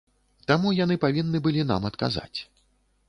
[0.51, 2.39] Таму яны павінны былі нам адказаць.